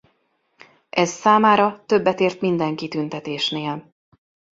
[0.89, 3.93] Ez számára többet ért minden kitüntetésnél.